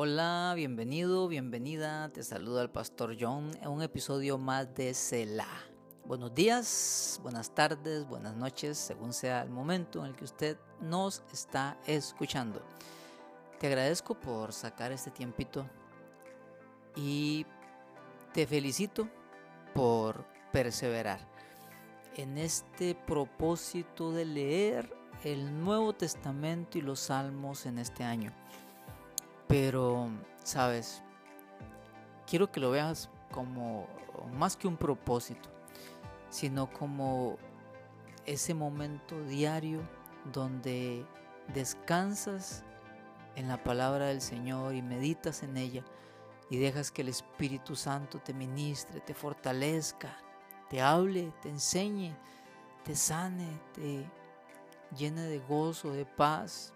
Hola, 0.00 0.52
bienvenido, 0.54 1.26
bienvenida. 1.26 2.08
Te 2.10 2.22
saluda 2.22 2.62
el 2.62 2.70
pastor 2.70 3.16
John 3.18 3.50
en 3.60 3.68
un 3.68 3.82
episodio 3.82 4.38
más 4.38 4.72
de 4.76 4.94
Selah. 4.94 5.66
Buenos 6.04 6.32
días, 6.32 7.18
buenas 7.20 7.52
tardes, 7.52 8.06
buenas 8.06 8.36
noches, 8.36 8.78
según 8.78 9.12
sea 9.12 9.42
el 9.42 9.50
momento 9.50 9.98
en 9.98 10.10
el 10.10 10.14
que 10.14 10.22
usted 10.22 10.56
nos 10.80 11.24
está 11.32 11.76
escuchando. 11.84 12.62
Te 13.58 13.66
agradezco 13.66 14.14
por 14.14 14.52
sacar 14.52 14.92
este 14.92 15.10
tiempito 15.10 15.66
y 16.94 17.44
te 18.32 18.46
felicito 18.46 19.08
por 19.74 20.24
perseverar 20.52 21.18
en 22.14 22.38
este 22.38 22.94
propósito 22.94 24.12
de 24.12 24.24
leer 24.26 24.96
el 25.24 25.60
Nuevo 25.60 25.92
Testamento 25.92 26.78
y 26.78 26.82
los 26.82 27.00
Salmos 27.00 27.66
en 27.66 27.80
este 27.80 28.04
año. 28.04 28.32
Pero, 29.48 30.08
sabes, 30.44 31.02
quiero 32.26 32.52
que 32.52 32.60
lo 32.60 32.70
veas 32.70 33.10
como 33.32 33.86
más 34.32 34.56
que 34.56 34.68
un 34.68 34.76
propósito, 34.76 35.48
sino 36.30 36.70
como 36.70 37.38
ese 38.26 38.52
momento 38.54 39.20
diario 39.24 39.80
donde 40.32 41.06
descansas 41.54 42.62
en 43.36 43.48
la 43.48 43.62
palabra 43.62 44.06
del 44.06 44.20
Señor 44.20 44.74
y 44.74 44.82
meditas 44.82 45.42
en 45.42 45.56
ella 45.56 45.82
y 46.50 46.58
dejas 46.58 46.90
que 46.90 47.02
el 47.02 47.08
Espíritu 47.08 47.76
Santo 47.76 48.18
te 48.18 48.34
ministre, 48.34 49.00
te 49.00 49.14
fortalezca, 49.14 50.18
te 50.68 50.80
hable, 50.80 51.32
te 51.42 51.48
enseñe, 51.48 52.14
te 52.84 52.94
sane, 52.94 53.48
te 53.74 54.04
llene 54.96 55.22
de 55.22 55.38
gozo, 55.40 55.92
de 55.92 56.04
paz, 56.04 56.72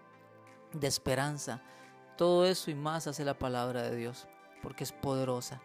de 0.71 0.87
esperanza. 0.87 1.61
Todo 2.17 2.45
eso 2.45 2.69
y 2.69 2.75
más 2.75 3.07
hace 3.07 3.25
la 3.25 3.37
palabra 3.37 3.81
de 3.83 3.95
Dios, 3.95 4.27
porque 4.61 4.83
es 4.83 4.91
poderosa, 4.91 5.61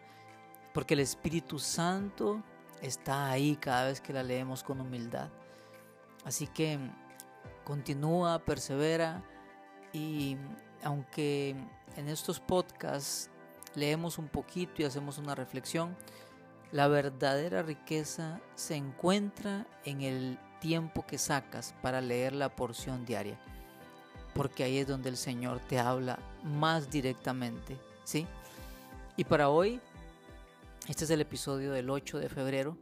porque 0.73 0.95
el 0.95 1.01
Espíritu 1.01 1.59
Santo 1.59 2.43
está 2.81 3.29
ahí 3.29 3.55
cada 3.55 3.85
vez 3.85 4.01
que 4.01 4.13
la 4.13 4.23
leemos 4.23 4.63
con 4.63 4.81
humildad. 4.81 5.29
Así 6.25 6.47
que 6.47 6.79
continúa, 7.63 8.39
persevera 8.39 9.23
y 9.93 10.37
aunque 10.83 11.55
en 11.95 12.07
estos 12.07 12.39
podcasts 12.39 13.29
leemos 13.75 14.17
un 14.17 14.27
poquito 14.27 14.81
y 14.81 14.85
hacemos 14.85 15.17
una 15.19 15.35
reflexión, 15.35 15.95
la 16.71 16.87
verdadera 16.87 17.61
riqueza 17.61 18.41
se 18.55 18.75
encuentra 18.75 19.67
en 19.85 20.01
el 20.01 20.39
tiempo 20.59 21.05
que 21.05 21.17
sacas 21.17 21.75
para 21.81 22.01
leer 22.01 22.33
la 22.33 22.55
porción 22.55 23.05
diaria 23.05 23.39
porque 24.39 24.63
ahí 24.63 24.77
es 24.77 24.87
donde 24.87 25.09
el 25.09 25.17
Señor 25.17 25.59
te 25.67 25.79
habla 25.79 26.17
más 26.45 26.89
directamente, 26.89 27.77
¿sí? 28.05 28.25
Y 29.17 29.25
para 29.25 29.49
hoy, 29.49 29.81
este 30.87 31.03
es 31.03 31.09
el 31.09 31.19
episodio 31.19 31.73
del 31.73 31.89
8 31.89 32.19
de 32.19 32.29
febrero, 32.29 32.77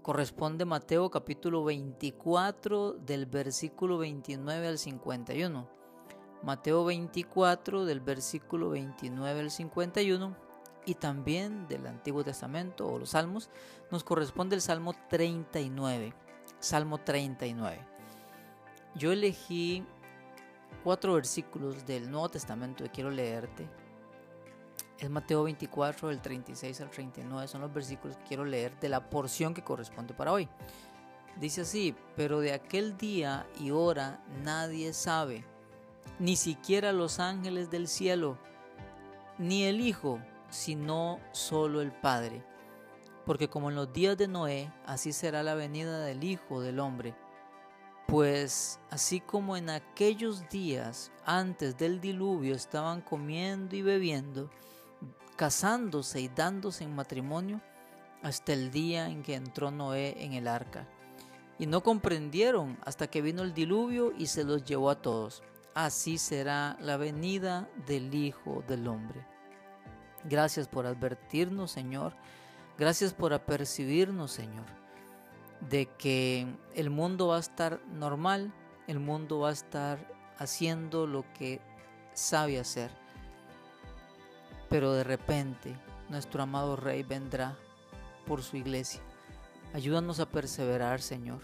corresponde 0.00 0.64
Mateo 0.64 1.10
capítulo 1.10 1.64
24 1.64 2.94
del 2.94 3.26
versículo 3.26 3.98
29 3.98 4.68
al 4.68 4.78
51. 4.78 5.68
Mateo 6.44 6.86
24 6.86 7.84
del 7.84 8.00
versículo 8.00 8.70
29 8.70 9.38
al 9.38 9.50
51 9.50 10.34
y 10.86 10.94
también 10.94 11.68
del 11.68 11.86
Antiguo 11.88 12.24
Testamento 12.24 12.86
o 12.86 12.98
los 12.98 13.10
Salmos 13.10 13.50
nos 13.90 14.02
corresponde 14.02 14.56
el 14.56 14.62
Salmo 14.62 14.94
39. 15.10 16.14
Salmo 16.58 16.96
39. 16.96 17.86
Yo 18.94 19.12
elegí 19.12 19.84
cuatro 20.82 21.14
versículos 21.14 21.86
del 21.86 22.10
Nuevo 22.10 22.28
Testamento 22.28 22.84
que 22.84 22.90
quiero 22.90 23.10
leerte. 23.10 23.68
Es 24.98 25.08
Mateo 25.08 25.44
24, 25.44 26.08
del 26.08 26.20
36 26.20 26.80
al 26.80 26.90
39. 26.90 27.48
Son 27.48 27.60
los 27.62 27.72
versículos 27.72 28.16
que 28.18 28.24
quiero 28.24 28.44
leer 28.44 28.78
de 28.80 28.88
la 28.88 29.08
porción 29.08 29.54
que 29.54 29.64
corresponde 29.64 30.12
para 30.12 30.32
hoy. 30.32 30.48
Dice 31.38 31.62
así, 31.62 31.94
pero 32.16 32.40
de 32.40 32.52
aquel 32.52 32.98
día 32.98 33.46
y 33.58 33.70
hora 33.70 34.22
nadie 34.44 34.92
sabe, 34.92 35.44
ni 36.18 36.36
siquiera 36.36 36.92
los 36.92 37.18
ángeles 37.18 37.70
del 37.70 37.88
cielo, 37.88 38.36
ni 39.38 39.64
el 39.64 39.80
Hijo, 39.80 40.20
sino 40.50 41.18
solo 41.32 41.80
el 41.80 41.92
Padre. 41.92 42.44
Porque 43.24 43.48
como 43.48 43.70
en 43.70 43.76
los 43.76 43.92
días 43.92 44.18
de 44.18 44.28
Noé, 44.28 44.72
así 44.84 45.12
será 45.12 45.42
la 45.42 45.54
venida 45.54 46.04
del 46.04 46.24
Hijo 46.24 46.60
del 46.60 46.78
Hombre. 46.78 47.14
Pues 48.10 48.80
así 48.90 49.20
como 49.20 49.56
en 49.56 49.70
aquellos 49.70 50.48
días 50.48 51.12
antes 51.24 51.78
del 51.78 52.00
diluvio 52.00 52.56
estaban 52.56 53.02
comiendo 53.02 53.76
y 53.76 53.82
bebiendo, 53.82 54.50
casándose 55.36 56.20
y 56.20 56.26
dándose 56.26 56.82
en 56.82 56.96
matrimonio, 56.96 57.60
hasta 58.24 58.52
el 58.52 58.72
día 58.72 59.06
en 59.08 59.22
que 59.22 59.36
entró 59.36 59.70
Noé 59.70 60.24
en 60.24 60.32
el 60.32 60.48
arca. 60.48 60.88
Y 61.56 61.66
no 61.66 61.84
comprendieron 61.84 62.78
hasta 62.84 63.06
que 63.06 63.22
vino 63.22 63.42
el 63.42 63.54
diluvio 63.54 64.12
y 64.18 64.26
se 64.26 64.42
los 64.42 64.64
llevó 64.64 64.90
a 64.90 65.00
todos. 65.00 65.44
Así 65.74 66.18
será 66.18 66.76
la 66.80 66.96
venida 66.96 67.70
del 67.86 68.12
Hijo 68.12 68.64
del 68.66 68.88
Hombre. 68.88 69.24
Gracias 70.24 70.66
por 70.66 70.84
advertirnos, 70.84 71.70
Señor. 71.70 72.16
Gracias 72.76 73.14
por 73.14 73.32
apercibirnos, 73.32 74.32
Señor 74.32 74.79
de 75.70 75.86
que 75.86 76.46
el 76.74 76.90
mundo 76.90 77.28
va 77.28 77.36
a 77.36 77.40
estar 77.40 77.80
normal, 77.86 78.52
el 78.88 78.98
mundo 78.98 79.38
va 79.38 79.50
a 79.50 79.52
estar 79.52 80.12
haciendo 80.36 81.06
lo 81.06 81.24
que 81.32 81.60
sabe 82.12 82.58
hacer. 82.58 82.90
Pero 84.68 84.92
de 84.92 85.04
repente 85.04 85.76
nuestro 86.08 86.42
amado 86.42 86.76
Rey 86.76 87.04
vendrá 87.04 87.56
por 88.26 88.42
su 88.42 88.56
iglesia. 88.56 89.00
Ayúdanos 89.72 90.18
a 90.18 90.28
perseverar, 90.28 91.00
Señor. 91.00 91.40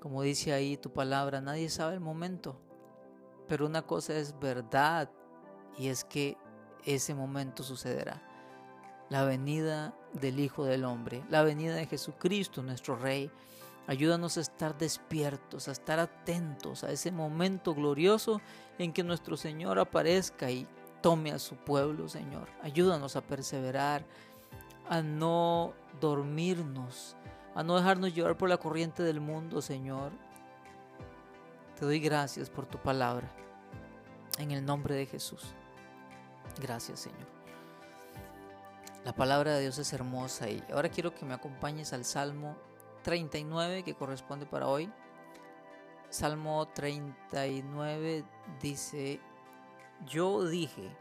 Como 0.00 0.22
dice 0.22 0.52
ahí 0.52 0.76
tu 0.76 0.92
palabra, 0.92 1.40
nadie 1.40 1.70
sabe 1.70 1.94
el 1.94 2.00
momento. 2.00 2.60
Pero 3.48 3.66
una 3.66 3.82
cosa 3.82 4.16
es 4.16 4.38
verdad 4.38 5.10
y 5.78 5.88
es 5.88 6.04
que 6.04 6.36
ese 6.84 7.14
momento 7.14 7.62
sucederá 7.62 8.22
la 9.10 9.24
venida 9.24 9.94
del 10.12 10.40
Hijo 10.40 10.64
del 10.64 10.84
Hombre, 10.84 11.22
la 11.28 11.42
venida 11.42 11.74
de 11.74 11.86
Jesucristo, 11.86 12.62
nuestro 12.62 12.96
Rey. 12.96 13.30
Ayúdanos 13.86 14.36
a 14.36 14.40
estar 14.40 14.76
despiertos, 14.78 15.68
a 15.68 15.72
estar 15.72 15.98
atentos 15.98 16.84
a 16.84 16.92
ese 16.92 17.10
momento 17.10 17.74
glorioso 17.74 18.40
en 18.78 18.92
que 18.92 19.02
nuestro 19.02 19.36
Señor 19.36 19.78
aparezca 19.78 20.50
y 20.50 20.66
tome 21.00 21.32
a 21.32 21.38
su 21.38 21.56
pueblo, 21.56 22.08
Señor. 22.08 22.48
Ayúdanos 22.62 23.16
a 23.16 23.22
perseverar, 23.22 24.04
a 24.88 25.02
no 25.02 25.72
dormirnos, 26.00 27.16
a 27.54 27.62
no 27.62 27.76
dejarnos 27.76 28.14
llevar 28.14 28.36
por 28.36 28.48
la 28.48 28.58
corriente 28.58 29.02
del 29.02 29.20
mundo, 29.20 29.62
Señor. 29.62 30.12
Te 31.78 31.84
doy 31.84 31.98
gracias 31.98 32.50
por 32.50 32.66
tu 32.66 32.78
palabra. 32.78 33.30
En 34.38 34.50
el 34.50 34.64
nombre 34.64 34.94
de 34.94 35.06
Jesús. 35.06 35.54
Gracias, 36.60 37.00
Señor. 37.00 37.39
La 39.04 39.14
palabra 39.14 39.54
de 39.54 39.62
Dios 39.62 39.78
es 39.78 39.94
hermosa 39.94 40.50
y 40.50 40.62
ahora 40.70 40.90
quiero 40.90 41.14
que 41.14 41.24
me 41.24 41.32
acompañes 41.32 41.94
al 41.94 42.04
Salmo 42.04 42.58
39 43.02 43.82
que 43.82 43.94
corresponde 43.94 44.44
para 44.44 44.68
hoy. 44.68 44.92
Salmo 46.10 46.68
39 46.74 48.24
dice, 48.60 49.18
yo 50.04 50.44
dije, 50.44 50.94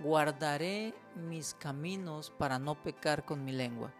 guardaré 0.00 0.94
mis 1.14 1.54
caminos 1.54 2.30
para 2.30 2.58
no 2.58 2.82
pecar 2.82 3.24
con 3.24 3.44
mi 3.44 3.52
lengua. 3.52 3.92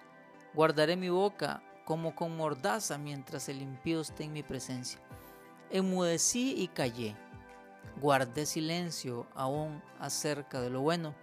Guardaré 0.53 0.97
mi 0.97 1.09
boca 1.09 1.63
como 1.85 2.17
con 2.17 2.37
mordaza 2.37 2.99
mientras 2.99 3.49
el 3.49 3.63
impío 3.63 4.01
esté 4.01 4.25
en 4.25 4.33
mi 4.33 4.43
presencia. 4.43 5.01
Enmudecí 5.71 6.61
y 6.61 6.67
callé. 6.67 7.15
Guardé 8.01 8.47
silencio 8.47 9.29
aún 9.37 9.81
acerca 10.01 10.61
de 10.61 10.71
lo 10.71 10.81
bueno 10.81 11.15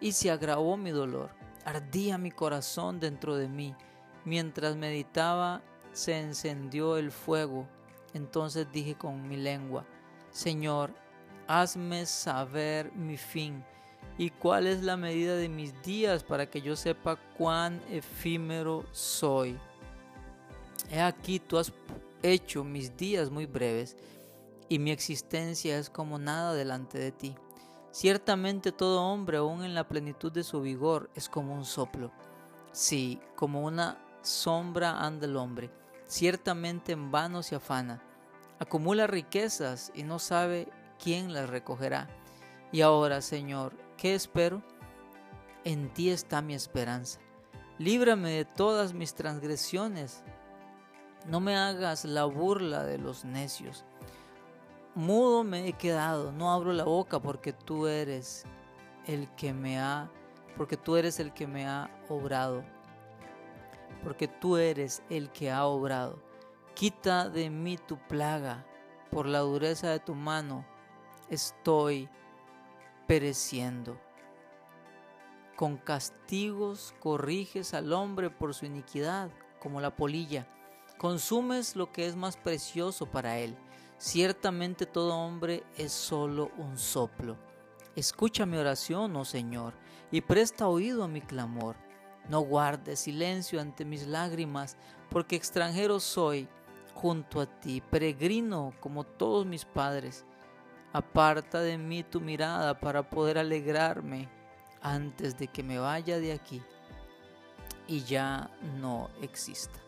y 0.00 0.12
se 0.12 0.30
agravó 0.30 0.76
mi 0.76 0.90
dolor. 0.90 1.30
Ardía 1.64 2.18
mi 2.18 2.30
corazón 2.30 3.00
dentro 3.00 3.36
de 3.36 3.48
mí. 3.48 3.74
Mientras 4.24 4.76
meditaba, 4.76 5.62
se 5.92 6.18
encendió 6.18 6.96
el 6.96 7.10
fuego. 7.10 7.66
Entonces 8.14 8.66
dije 8.72 8.94
con 8.96 9.28
mi 9.28 9.36
lengua, 9.36 9.84
Señor, 10.30 10.92
hazme 11.46 12.06
saber 12.06 12.92
mi 12.92 13.16
fin 13.16 13.64
y 14.16 14.30
cuál 14.30 14.66
es 14.66 14.82
la 14.82 14.96
medida 14.96 15.36
de 15.36 15.48
mis 15.48 15.80
días 15.82 16.24
para 16.24 16.50
que 16.50 16.60
yo 16.60 16.74
sepa 16.76 17.16
cuán 17.36 17.80
efímero 17.90 18.84
soy. 18.92 19.58
He 20.90 21.00
aquí 21.00 21.38
tú 21.38 21.58
has 21.58 21.72
hecho 22.22 22.64
mis 22.64 22.96
días 22.96 23.30
muy 23.30 23.46
breves 23.46 23.96
y 24.68 24.78
mi 24.78 24.90
existencia 24.90 25.78
es 25.78 25.88
como 25.88 26.18
nada 26.18 26.54
delante 26.54 26.98
de 26.98 27.12
ti. 27.12 27.36
Ciertamente 27.90 28.70
todo 28.72 29.02
hombre, 29.02 29.38
aún 29.38 29.64
en 29.64 29.74
la 29.74 29.88
plenitud 29.88 30.30
de 30.30 30.44
su 30.44 30.60
vigor, 30.60 31.10
es 31.14 31.28
como 31.28 31.54
un 31.54 31.64
soplo. 31.64 32.12
Sí, 32.72 33.20
como 33.34 33.64
una 33.64 33.98
sombra 34.22 35.04
anda 35.04 35.26
el 35.26 35.36
hombre. 35.36 35.70
Ciertamente 36.06 36.92
en 36.92 37.10
vano 37.10 37.42
se 37.42 37.56
afana. 37.56 38.02
Acumula 38.58 39.06
riquezas 39.06 39.90
y 39.94 40.02
no 40.02 40.18
sabe 40.18 40.68
quién 41.02 41.32
las 41.32 41.48
recogerá. 41.48 42.08
Y 42.72 42.82
ahora, 42.82 43.22
Señor, 43.22 43.74
¿qué 43.96 44.14
espero? 44.14 44.62
En 45.64 45.92
ti 45.92 46.10
está 46.10 46.42
mi 46.42 46.54
esperanza. 46.54 47.20
Líbrame 47.78 48.30
de 48.30 48.44
todas 48.44 48.92
mis 48.92 49.14
transgresiones. 49.14 50.22
No 51.26 51.40
me 51.40 51.56
hagas 51.56 52.04
la 52.04 52.24
burla 52.24 52.84
de 52.84 52.98
los 52.98 53.24
necios. 53.24 53.84
Mudo 54.94 55.44
me 55.44 55.68
he 55.68 55.72
quedado, 55.74 56.32
no 56.32 56.52
abro 56.52 56.72
la 56.72 56.84
boca 56.84 57.20
porque 57.20 57.52
tú 57.52 57.86
eres 57.86 58.44
el 59.06 59.28
que 59.36 59.52
me 59.52 59.78
ha 59.78 60.10
porque 60.58 60.76
tú 60.76 60.96
eres 60.96 61.20
el 61.20 61.32
que 61.32 61.46
me 61.46 61.66
ha 61.68 61.88
obrado. 62.08 62.64
Porque 64.02 64.26
tú 64.26 64.56
eres 64.56 65.04
el 65.08 65.30
que 65.30 65.52
ha 65.52 65.64
obrado. 65.64 66.20
Quita 66.74 67.28
de 67.28 67.48
mí 67.48 67.78
tu 67.78 67.96
plaga, 68.08 68.66
por 69.10 69.26
la 69.26 69.38
dureza 69.38 69.88
de 69.88 70.00
tu 70.00 70.16
mano 70.16 70.66
estoy 71.30 72.08
pereciendo. 73.06 74.00
Con 75.56 75.76
castigos 75.76 76.92
corriges 76.98 77.72
al 77.72 77.92
hombre 77.92 78.28
por 78.28 78.52
su 78.52 78.66
iniquidad, 78.66 79.30
como 79.60 79.80
la 79.80 79.94
polilla. 79.94 80.48
Consumes 80.98 81.76
lo 81.76 81.92
que 81.92 82.06
es 82.06 82.16
más 82.16 82.36
precioso 82.36 83.06
para 83.06 83.38
él. 83.38 83.56
Ciertamente 83.98 84.86
todo 84.86 85.16
hombre 85.16 85.64
es 85.76 85.92
solo 85.92 86.52
un 86.56 86.78
soplo. 86.78 87.36
Escucha 87.96 88.46
mi 88.46 88.56
oración, 88.56 89.14
oh 89.16 89.24
Señor, 89.24 89.74
y 90.12 90.20
presta 90.20 90.68
oído 90.68 91.02
a 91.02 91.08
mi 91.08 91.20
clamor. 91.20 91.74
No 92.28 92.40
guardes 92.40 93.00
silencio 93.00 93.60
ante 93.60 93.84
mis 93.84 94.06
lágrimas, 94.06 94.76
porque 95.10 95.34
extranjero 95.34 95.98
soy 95.98 96.48
junto 96.94 97.40
a 97.40 97.46
ti, 97.46 97.80
peregrino 97.80 98.72
como 98.78 99.02
todos 99.02 99.44
mis 99.46 99.64
padres. 99.64 100.24
Aparta 100.92 101.60
de 101.60 101.76
mí 101.76 102.04
tu 102.04 102.20
mirada 102.20 102.78
para 102.78 103.10
poder 103.10 103.36
alegrarme 103.36 104.28
antes 104.80 105.36
de 105.36 105.48
que 105.48 105.64
me 105.64 105.78
vaya 105.78 106.20
de 106.20 106.32
aquí 106.32 106.62
y 107.88 108.04
ya 108.04 108.48
no 108.78 109.10
exista. 109.22 109.80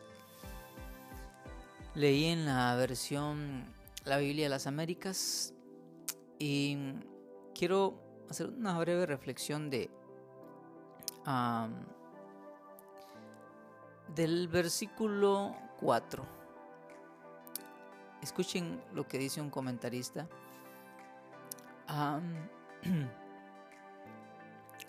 Leí 1.94 2.26
en 2.26 2.46
la 2.46 2.74
versión 2.74 3.64
La 4.04 4.16
Biblia 4.16 4.46
de 4.46 4.50
las 4.50 4.66
Américas 4.66 5.54
y 6.38 6.76
quiero 7.54 8.00
hacer 8.30 8.48
una 8.48 8.78
breve 8.78 9.04
reflexión 9.06 9.68
de 9.68 9.90
del 14.14 14.48
versículo 14.48 15.54
4. 15.80 16.26
Escuchen 18.22 18.82
lo 18.92 19.06
que 19.06 19.18
dice 19.18 19.40
un 19.40 19.50
comentarista. 19.50 20.28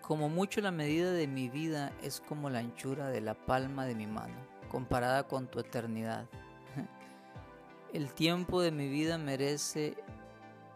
como 0.01 0.29
mucho 0.29 0.61
la 0.61 0.71
medida 0.71 1.11
de 1.11 1.27
mi 1.27 1.49
vida 1.49 1.91
es 2.01 2.21
como 2.21 2.49
la 2.49 2.59
anchura 2.59 3.09
de 3.09 3.21
la 3.21 3.33
palma 3.33 3.85
de 3.85 3.95
mi 3.95 4.07
mano, 4.07 4.35
comparada 4.69 5.27
con 5.27 5.47
tu 5.47 5.59
eternidad. 5.59 6.27
El 7.93 8.13
tiempo 8.13 8.61
de 8.61 8.71
mi 8.71 8.87
vida 8.87 9.17
merece 9.17 9.97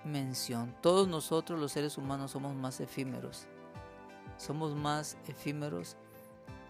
mención. 0.04 0.76
Todos 0.82 1.08
nosotros 1.08 1.58
los 1.58 1.72
seres 1.72 1.98
humanos 1.98 2.32
somos 2.32 2.54
más 2.54 2.82
efímeros. 2.82 3.48
Somos 4.36 4.76
más 4.76 5.18
efímeros 5.26 5.96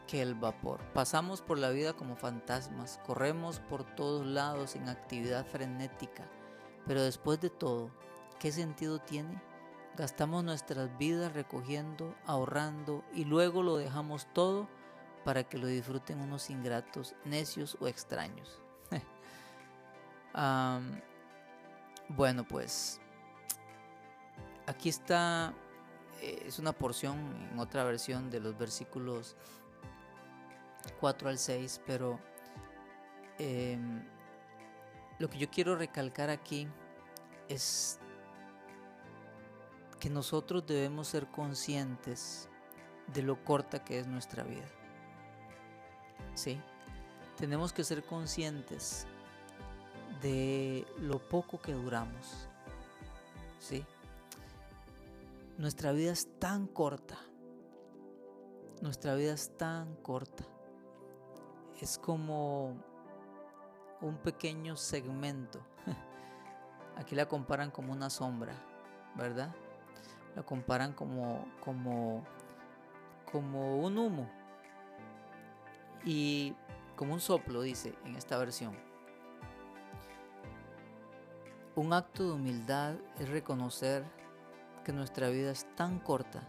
que 0.05 0.21
el 0.21 0.35
vapor. 0.35 0.81
Pasamos 0.93 1.41
por 1.41 1.57
la 1.57 1.71
vida 1.71 1.93
como 1.93 2.15
fantasmas, 2.15 2.99
corremos 3.07 3.59
por 3.59 3.83
todos 3.95 4.23
lados 4.23 4.75
en 4.75 4.87
actividad 4.87 5.47
frenética, 5.47 6.29
pero 6.85 7.01
después 7.01 7.41
de 7.41 7.49
todo, 7.49 7.89
¿qué 8.39 8.51
sentido 8.51 8.99
tiene? 8.99 9.41
Gastamos 9.97 10.43
nuestras 10.43 10.95
vidas 10.99 11.33
recogiendo, 11.33 12.13
ahorrando 12.27 13.03
y 13.15 13.25
luego 13.25 13.63
lo 13.63 13.77
dejamos 13.77 14.27
todo 14.31 14.67
para 15.23 15.43
que 15.43 15.57
lo 15.57 15.65
disfruten 15.65 16.21
unos 16.21 16.51
ingratos, 16.51 17.15
necios 17.25 17.77
o 17.79 17.87
extraños. 17.87 18.61
Bueno, 22.09 22.45
pues 22.47 22.99
aquí 24.67 24.89
está, 24.89 25.53
eh, 26.21 26.43
es 26.45 26.59
una 26.59 26.73
porción 26.73 27.49
en 27.51 27.59
otra 27.59 27.83
versión 27.83 28.29
de 28.29 28.39
los 28.39 28.57
versículos 28.57 29.35
4 30.99 31.29
al 31.29 31.37
6, 31.37 31.81
pero 31.85 32.19
em, 33.37 34.03
lo 35.19 35.29
que 35.29 35.37
yo 35.37 35.49
quiero 35.49 35.75
recalcar 35.75 36.29
aquí 36.29 36.67
es 37.47 37.99
que 39.99 40.09
nosotros 40.09 40.65
debemos 40.65 41.07
ser 41.07 41.27
conscientes 41.27 42.49
de 43.13 43.23
lo 43.23 43.43
corta 43.43 43.83
que 43.83 43.99
es 43.99 44.07
nuestra 44.07 44.43
vida. 44.43 44.65
¿Sí? 46.33 46.59
Tenemos 47.37 47.71
que 47.71 47.83
ser 47.83 48.03
conscientes 48.03 49.07
de 50.21 50.85
lo 50.99 51.19
poco 51.19 51.59
que 51.59 51.73
duramos. 51.73 52.47
¿Sí? 53.59 53.83
Nuestra 55.57 55.91
vida 55.91 56.11
es 56.11 56.39
tan 56.39 56.67
corta. 56.67 57.17
Nuestra 58.81 59.15
vida 59.15 59.33
es 59.33 59.55
tan 59.57 59.95
corta 59.97 60.43
es 61.81 61.97
como 61.97 62.75
un 64.01 64.17
pequeño 64.17 64.75
segmento. 64.75 65.59
Aquí 66.97 67.15
la 67.15 67.27
comparan 67.27 67.71
como 67.71 67.91
una 67.91 68.09
sombra, 68.09 68.53
¿verdad? 69.15 69.53
La 70.35 70.43
comparan 70.43 70.93
como, 70.93 71.45
como, 71.59 72.23
como 73.31 73.77
un 73.77 73.97
humo 73.97 74.29
y 76.03 76.55
como 76.95 77.13
un 77.13 77.19
soplo, 77.19 77.61
dice 77.61 77.93
en 78.05 78.15
esta 78.15 78.37
versión. 78.37 78.75
Un 81.75 81.91
acto 81.91 82.23
de 82.23 82.31
humildad 82.31 82.95
es 83.19 83.27
reconocer 83.27 84.05
que 84.85 84.93
nuestra 84.93 85.27
vida 85.27 85.51
es 85.51 85.65
tan 85.75 85.99
corta 85.99 86.41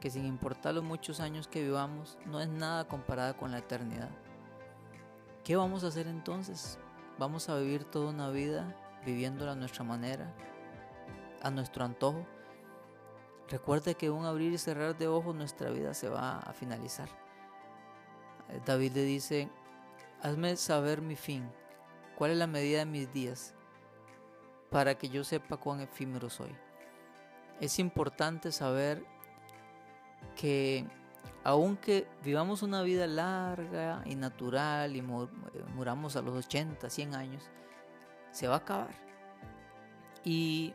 que 0.00 0.08
sin 0.08 0.24
importar 0.24 0.72
los 0.72 0.82
muchos 0.82 1.20
años 1.20 1.48
que 1.48 1.62
vivamos, 1.62 2.18
no 2.24 2.40
es 2.40 2.48
nada 2.48 2.88
comparada 2.88 3.36
con 3.36 3.52
la 3.52 3.58
eternidad. 3.58 4.08
¿Qué 5.44 5.54
vamos 5.54 5.84
a 5.84 5.88
hacer 5.88 6.06
entonces? 6.06 6.78
¿Vamos 7.18 7.50
a 7.50 7.58
vivir 7.58 7.84
toda 7.84 8.08
una 8.08 8.30
vida 8.30 8.74
viviéndola 9.04 9.52
a 9.52 9.54
nuestra 9.54 9.84
manera, 9.84 10.34
a 11.42 11.50
nuestro 11.50 11.84
antojo? 11.84 12.26
Recuerde 13.50 13.96
que 13.96 14.10
un 14.10 14.24
abrir 14.24 14.54
y 14.54 14.58
cerrar 14.58 14.96
de 14.96 15.08
ojos 15.08 15.36
nuestra 15.36 15.68
vida 15.68 15.92
se 15.92 16.08
va 16.08 16.38
a 16.38 16.54
finalizar. 16.54 17.10
David 18.64 18.92
le 18.94 19.02
dice, 19.02 19.50
hazme 20.22 20.56
saber 20.56 21.02
mi 21.02 21.16
fin, 21.16 21.48
cuál 22.16 22.30
es 22.30 22.38
la 22.38 22.46
medida 22.46 22.78
de 22.78 22.86
mis 22.86 23.12
días, 23.12 23.54
para 24.72 24.96
que 24.96 25.08
yo 25.10 25.22
sepa 25.22 25.58
cuán 25.58 25.80
efímero 25.80 26.30
soy. 26.30 26.50
Es 27.60 27.78
importante 27.78 28.50
saber 28.50 29.04
que 30.34 30.86
aunque 31.44 32.08
vivamos 32.24 32.62
una 32.62 32.82
vida 32.82 33.06
larga 33.06 34.02
y 34.06 34.14
natural 34.14 34.96
y 34.96 35.02
muramos 35.02 36.16
a 36.16 36.22
los 36.22 36.46
80, 36.46 36.88
100 36.88 37.14
años, 37.14 37.50
se 38.30 38.48
va 38.48 38.54
a 38.54 38.58
acabar. 38.58 38.94
Y 40.24 40.72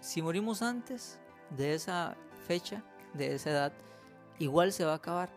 si 0.00 0.22
morimos 0.22 0.62
antes 0.62 1.18
de 1.50 1.74
esa 1.74 2.16
fecha, 2.46 2.84
de 3.14 3.34
esa 3.34 3.50
edad, 3.50 3.72
igual 4.38 4.72
se 4.72 4.84
va 4.84 4.92
a 4.92 4.96
acabar. 4.96 5.30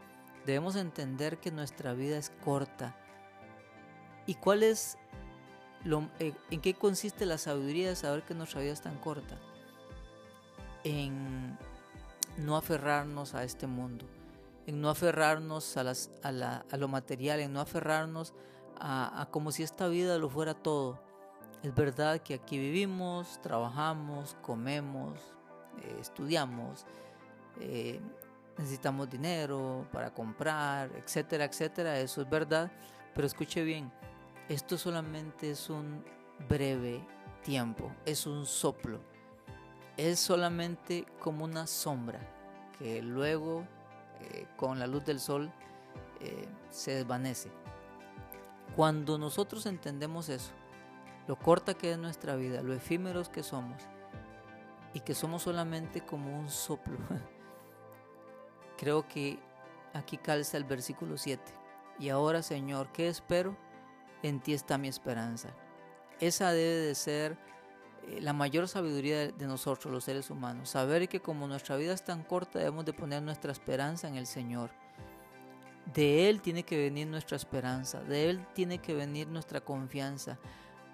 Debemos 0.46 0.76
entender 0.76 1.40
que 1.40 1.52
nuestra 1.52 1.94
vida 1.94 2.18
es 2.18 2.32
corta. 2.44 2.96
¿Y 4.28 4.36
cuál 4.36 4.64
es 4.64 4.98
lo, 5.84 6.10
eh, 6.20 6.34
en 6.50 6.62
qué 6.62 6.74
consiste 6.74 7.26
la 7.26 7.38
sabiduría 7.38 7.90
de 7.90 7.96
saber 7.96 8.24
que 8.24 8.34
nuestra 8.34 8.62
vida 8.62 8.74
es 8.74 8.82
tan 8.82 8.98
corta? 8.98 9.38
En 10.84 11.58
no 12.38 12.56
aferrarnos 12.56 13.34
a 13.34 13.44
este 13.44 13.68
mundo, 13.68 14.06
en 14.68 14.82
no 14.82 14.90
aferrarnos 14.90 15.78
a, 15.78 15.84
las, 15.84 16.12
a, 16.24 16.78
lo 16.78 16.88
material, 16.88 17.40
en 17.40 17.54
no 17.54 17.62
aferrarnos 17.62 18.34
a, 18.80 19.28
como 19.32 19.52
si 19.52 19.64
esta 19.64 19.88
vida 19.88 20.18
lo 20.18 20.30
fuera 20.30 20.54
todo. 20.54 21.00
Es 21.64 21.74
verdad 21.76 22.20
que 22.22 22.34
aquí 22.34 22.58
vivimos, 22.58 23.40
trabajamos, 23.42 24.36
comemos, 24.42 25.20
eh, 25.84 25.98
estudiamos, 26.00 26.86
eh, 27.60 28.00
necesitamos 28.58 29.10
dinero 29.10 29.88
para 29.92 30.12
comprar, 30.12 30.92
etcétera, 30.96 31.46
etcétera. 31.46 32.00
Eso 32.00 32.22
es 32.22 32.30
verdad, 32.30 32.72
pero 33.14 33.28
escuche 33.28 33.64
bien, 33.64 33.92
esto 34.54 34.78
solamente 34.78 35.52
es 35.52 35.70
un 35.70 36.04
breve 36.48 37.06
tiempo, 37.44 37.92
es 38.06 38.26
un 38.26 38.46
soplo 38.46 39.00
es 39.98 40.20
solamente 40.20 41.06
como 41.20 41.46
una 41.46 41.68
sombra 41.68 42.20
que 42.78 43.02
luego 43.02 43.66
eh, 44.20 44.48
con 44.58 44.80
la 44.80 44.88
luz 44.88 45.06
del 45.06 45.20
sol 45.20 45.52
eh, 46.20 46.48
se 46.70 46.96
desvanece. 46.96 47.52
Cuando 48.76 49.18
nosotros 49.18 49.66
entendemos 49.66 50.30
eso, 50.30 50.52
lo 51.28 51.38
corta 51.38 51.74
que 51.74 51.92
es 51.92 51.98
nuestra 51.98 52.36
vida, 52.36 52.62
lo 52.62 52.74
efímeros 52.74 53.30
que 53.30 53.44
somos, 53.44 53.84
y 54.94 55.02
que 55.02 55.14
somos 55.14 55.44
solamente 55.44 56.02
como 56.02 56.40
un 56.40 56.50
soplo. 56.50 56.98
Creo 58.78 59.08
que 59.08 59.38
aquí 59.94 60.18
calza 60.18 60.58
el 60.58 60.64
versículo 60.64 61.18
7. 61.18 61.44
Y 62.00 62.10
ahora, 62.10 62.42
Señor, 62.42 62.92
¿qué 62.92 63.08
espero? 63.08 63.56
En 64.24 64.40
ti 64.40 64.54
está 64.54 64.78
mi 64.78 64.88
esperanza. 64.88 65.50
Esa 66.20 66.52
debe 66.52 66.86
de 66.86 66.96
ser 66.96 67.38
eh, 68.08 68.22
la 68.22 68.34
mayor 68.34 68.68
sabiduría 68.68 69.32
de 69.32 69.48
nosotros, 69.48 69.92
los 69.92 70.04
seres 70.04 70.30
humanos. 70.30 70.70
Saber 70.70 71.08
que 71.10 71.20
como 71.20 71.48
nuestra 71.48 71.76
vida 71.76 71.94
es 71.94 72.04
tan 72.04 72.24
corta, 72.24 72.60
debemos 72.60 72.86
de 72.86 72.94
poner 72.94 73.22
nuestra 73.24 73.52
esperanza 73.52 74.08
en 74.08 74.16
el 74.16 74.28
Señor. 74.28 74.72
De 75.94 76.30
Él 76.30 76.42
tiene 76.42 76.64
que 76.64 76.78
venir 76.78 77.08
nuestra 77.08 77.36
esperanza, 77.36 78.02
de 78.02 78.30
Él 78.30 78.46
tiene 78.54 78.78
que 78.78 78.94
venir 78.94 79.28
nuestra 79.28 79.62
confianza. 79.62 80.38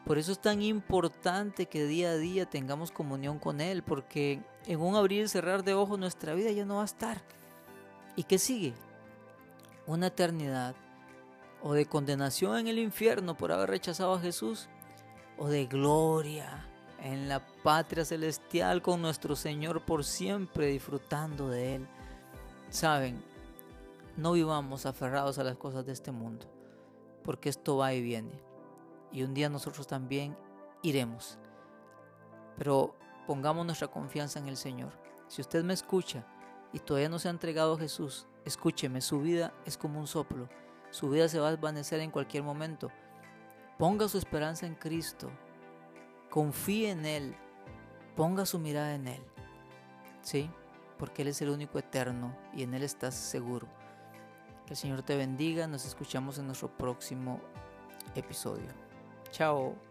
Por 0.05 0.17
eso 0.17 0.31
es 0.31 0.39
tan 0.39 0.61
importante 0.61 1.65
que 1.65 1.85
día 1.85 2.11
a 2.11 2.15
día 2.15 2.49
tengamos 2.49 2.91
comunión 2.91 3.39
con 3.39 3.59
Él, 3.59 3.83
porque 3.83 4.41
en 4.65 4.79
un 4.79 4.95
abrir 4.95 5.25
y 5.25 5.27
cerrar 5.27 5.65
de 5.65 5.73
ojos 5.73 5.99
nuestra 5.99 6.33
vida 6.33 6.51
ya 6.51 6.65
no 6.65 6.77
va 6.77 6.83
a 6.83 6.85
estar. 6.85 7.21
¿Y 8.15 8.23
qué 8.23 8.39
sigue? 8.39 8.73
Una 9.85 10.07
eternidad 10.07 10.75
o 11.61 11.73
de 11.73 11.85
condenación 11.85 12.57
en 12.57 12.67
el 12.67 12.79
infierno 12.79 13.35
por 13.35 13.51
haber 13.51 13.69
rechazado 13.69 14.13
a 14.13 14.19
Jesús, 14.19 14.69
o 15.37 15.47
de 15.47 15.65
gloria 15.65 16.65
en 17.01 17.29
la 17.29 17.45
patria 17.63 18.05
celestial 18.05 18.81
con 18.81 19.01
nuestro 19.01 19.35
Señor 19.35 19.85
por 19.85 20.03
siempre 20.03 20.67
disfrutando 20.67 21.49
de 21.49 21.75
Él. 21.75 21.87
Saben, 22.69 23.23
no 24.15 24.33
vivamos 24.33 24.85
aferrados 24.85 25.37
a 25.37 25.43
las 25.43 25.57
cosas 25.57 25.85
de 25.85 25.93
este 25.93 26.11
mundo, 26.11 26.45
porque 27.23 27.49
esto 27.49 27.77
va 27.77 27.93
y 27.93 28.01
viene. 28.01 28.41
Y 29.11 29.23
un 29.23 29.33
día 29.33 29.49
nosotros 29.49 29.87
también 29.87 30.35
iremos. 30.81 31.37
Pero 32.57 32.95
pongamos 33.25 33.65
nuestra 33.65 33.87
confianza 33.87 34.39
en 34.39 34.47
el 34.47 34.57
Señor. 34.57 34.91
Si 35.27 35.41
usted 35.41 35.63
me 35.63 35.73
escucha 35.73 36.25
y 36.73 36.79
todavía 36.79 37.09
no 37.09 37.19
se 37.19 37.27
ha 37.27 37.31
entregado 37.31 37.75
a 37.75 37.79
Jesús, 37.79 38.27
escúcheme, 38.43 39.01
su 39.01 39.21
vida 39.21 39.53
es 39.65 39.77
como 39.77 39.99
un 39.99 40.07
soplo. 40.07 40.49
Su 40.97 41.11
vida 41.11 41.29
se 41.29 41.39
va 41.39 41.49
a 41.49 41.51
desvanecer 41.51 41.99
en 41.99 42.09
cualquier 42.09 42.41
momento. 42.41 42.89
Ponga 43.77 44.07
su 44.07 44.17
esperanza 44.17 44.65
en 44.65 44.73
Cristo. 44.73 45.29
Confíe 46.31 46.89
en 46.89 47.05
Él. 47.05 47.35
Ponga 48.15 48.47
su 48.47 48.57
mirada 48.57 48.95
en 48.95 49.07
Él. 49.07 49.21
¿Sí? 50.23 50.49
Porque 50.97 51.21
Él 51.21 51.27
es 51.27 51.39
el 51.43 51.49
único 51.49 51.77
eterno 51.77 52.35
y 52.51 52.63
en 52.63 52.73
Él 52.73 52.81
estás 52.81 53.13
seguro. 53.13 53.67
Que 54.65 54.73
el 54.73 54.77
Señor 54.77 55.03
te 55.03 55.15
bendiga. 55.15 55.67
Nos 55.67 55.85
escuchamos 55.85 56.39
en 56.39 56.47
nuestro 56.47 56.75
próximo 56.75 57.41
episodio. 58.15 58.65
Chao. 59.29 59.86